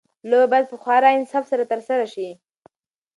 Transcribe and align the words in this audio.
لوبه 0.29 0.45
باید 0.51 0.65
په 0.71 0.77
خورا 0.81 1.09
انصاف 1.17 1.43
سره 1.51 1.63
ترسره 1.71 2.05
شي. 2.13 2.29